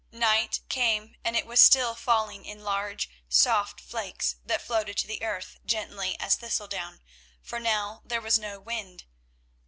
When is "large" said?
2.63-3.07